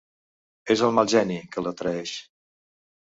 És 0.75 0.81
el 0.87 0.95
mal 0.99 1.11
geni, 1.13 1.37
que 1.53 1.65
la 1.67 1.75
traeix. 1.83 2.17